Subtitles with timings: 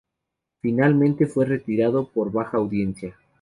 [0.63, 3.15] Finalmente fue retirado por baja audiencia.